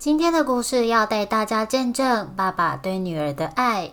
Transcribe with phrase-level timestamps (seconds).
[0.00, 3.90] 今天的故事要带大家见证爸爸对女儿的爱。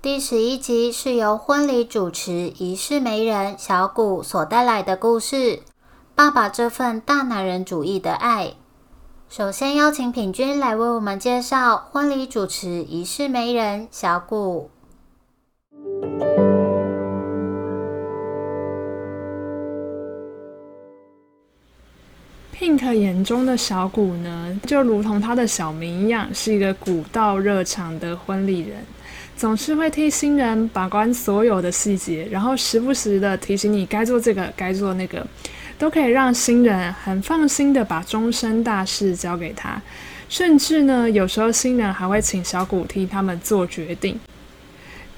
[0.00, 5.60] 第十一集是由婚礼主持仪式媒人小谷所带来的故事。
[6.14, 8.54] 爸爸这份大男人主义的爱。
[9.28, 14.70] 首先邀请品君来为我们介绍婚礼主持仪式媒人小谷。
[22.60, 28.84] Pink 眼中的小谷呢，就如同他的小名一样，是一个古道热肠的婚礼人，
[29.34, 35.26] 总是会替新人把关所有的细节，然后时不时的提醒你该做这个，该做那个，
[35.78, 39.80] 都可以让新人很放心的把终身大事交给他。
[40.28, 44.20] 甚至呢，有时候新人还会请小谷替他们做决定，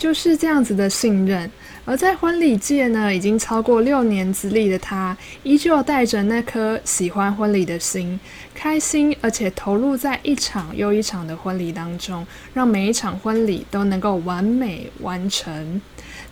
[0.03, 1.48] 就是这样子的信任。
[1.84, 8.19] 而在婚礼界呢，已经超过六年资历的他，依旧带着那颗喜欢婚礼的心，
[8.53, 15.80] 开心而且投入在一场又一场的婚礼当中，让每一场婚礼都能够完美完成。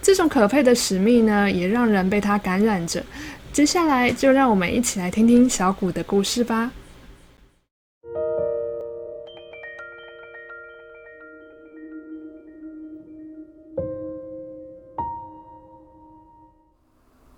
[0.03, 3.01] 这种可佩的使命呢，也让人被他感染着。
[3.53, 6.73] 接下来就让我们一起来听听小谷的故事吧。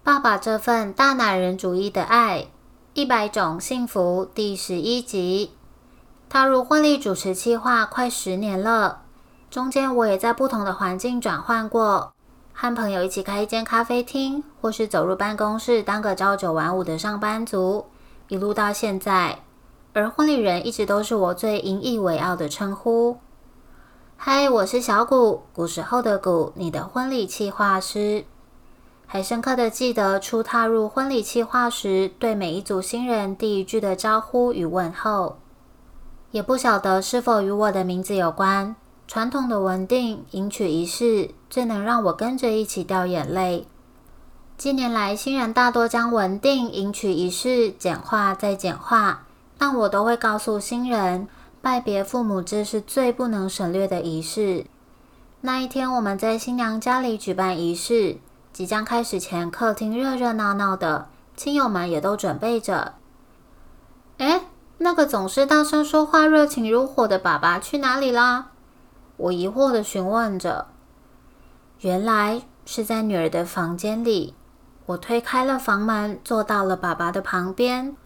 [0.04, 2.48] 爸爸这份大男人主义的爱，
[2.92, 5.52] 一百种幸福第十一集。
[6.28, 9.02] 踏入婚礼主持计划快十年了，
[9.48, 12.12] 中间我也在不同的环境转换过，
[12.52, 17.86] 和朋友一起开一间咖啡厅，或是走入办公室当个朝九晚五的上班族，
[18.26, 19.38] 一路到现在。
[19.92, 23.18] 而婚礼人一直都是我最引以为傲的称呼。
[24.16, 28.24] 嗨，我是小谷，古时候的谷，你的婚礼计划师。
[29.14, 35.36] 还深刻的记得初踏入婚礼计划时，对每一组新人第一句的招呼与问候。
[36.30, 38.74] 也不晓得是否与我的名字有关，
[39.06, 43.66] 传统的文定迎娶仪式最能让我跟着一起掉眼泪。
[44.56, 49.26] 近年来，新人大多将文定迎娶仪式简化再简化，
[49.58, 51.28] 但我都会告诉新人，
[51.60, 54.64] 拜别父母这是最不能省略的仪式。
[55.42, 58.16] 那一天，我们在新娘家里举办仪式。
[58.52, 62.94] 即将开始前，客厅热热闹闹的，亲友们也都准备着。
[64.18, 64.42] 哎，
[64.78, 68.48] 那个总是大声说话、热情如火的爸爸去哪里啦？
[69.16, 70.66] 我疑惑的询问着。
[71.80, 74.34] 原来是在女儿的房间里。
[74.86, 77.96] 我推开了房门，坐到了爸爸的旁边。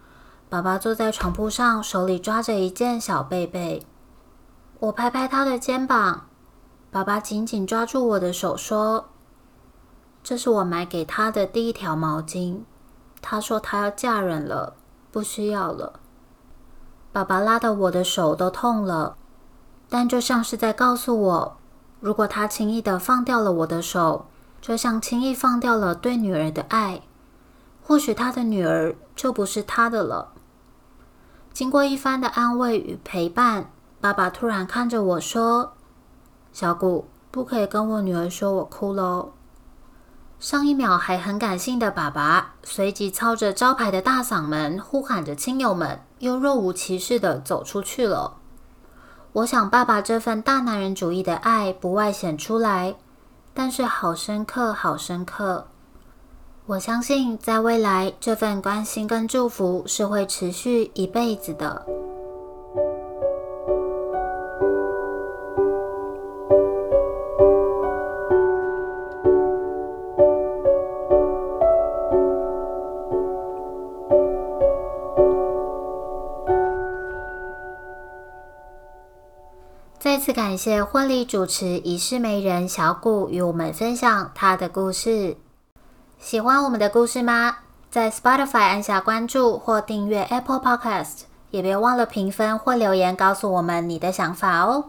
[0.48, 3.84] 爸爸坐在床铺上，手里抓着一件小被被。
[4.78, 6.26] 我拍拍他的肩膀，
[6.90, 9.08] 爸爸紧紧抓住我的手说。
[10.28, 12.62] 这是我买给她的第一条毛巾。
[13.22, 14.74] 她说她要嫁人了，
[15.12, 16.00] 不需要了。
[17.12, 19.16] 爸爸拉的我的手都痛了，
[19.88, 21.56] 但就像是在告诉我，
[22.00, 24.26] 如果他轻易的放掉了我的手，
[24.60, 27.02] 就像轻易放掉了对女儿的爱，
[27.80, 30.32] 或许他的女儿就不是他的了。
[31.52, 33.70] 经过一番的安慰与陪伴，
[34.00, 35.74] 爸爸突然看着我说
[36.52, 39.28] ：“小谷，不可以跟我女儿说我哭了。”
[40.38, 48.36] 上一秒还很感性的爸爸，随即操着招牌的大嗓门呼喊着亲友们，又若无其事的走出去了。
[49.32, 52.96] 我想，爸爸这份大男人主义的爱不外显出来，
[53.54, 55.68] 但是好深刻，好深刻。
[56.66, 61.86] 我相信，在未来，这份关心跟祝福是会持续一辈子的。
[80.26, 85.36] 再次感谢婚礼主持仪式媒人小谷与我们分享他的故事。
[86.18, 87.58] 喜欢我们的故事吗？
[87.92, 91.20] 在 Spotify 按下关注或订阅 Apple Podcast，
[91.52, 94.86] 也别忘了评分或留言告诉我们你的想法哦。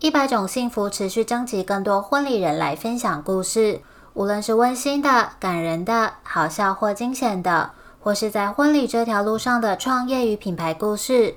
[0.00, 3.80] 一百种幸福持续征集更多婚礼人来分享故事，
[4.12, 7.70] 无论是温馨的、感人的、好笑或惊险的，
[8.00, 11.36] 或是在婚礼这条路上的创业与品牌故事。